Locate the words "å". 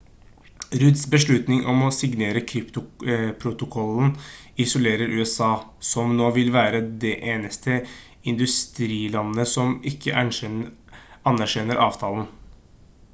1.87-1.91